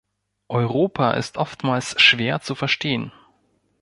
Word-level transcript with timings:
Europa 0.49 1.11
ist 1.11 1.37
oftmals 1.37 2.01
schwer 2.01 2.39
zu 2.41 2.55
verstehen. 2.55 3.11